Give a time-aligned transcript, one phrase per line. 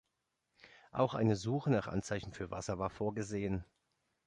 [0.91, 3.63] Auch eine Suche nach Anzeichen für Wasser war vorgesehen.